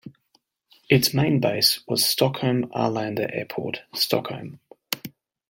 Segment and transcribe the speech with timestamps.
[0.89, 4.59] Its main base was Stockholm-Arlanda Airport, Stockholm.